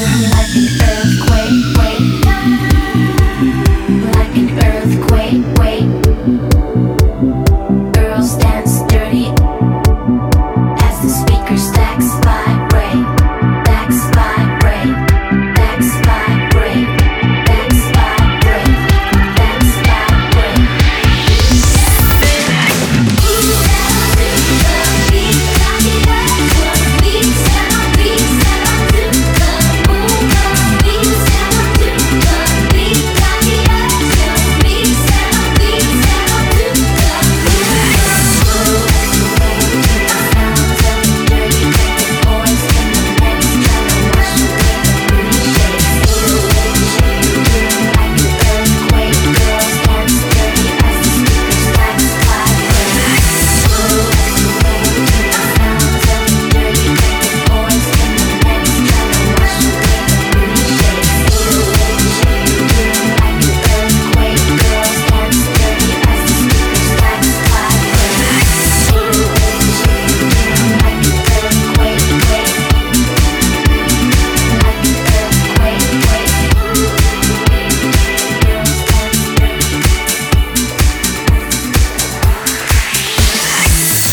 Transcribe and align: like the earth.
like 0.00 0.50
the 0.52 0.80
earth. 0.84 1.01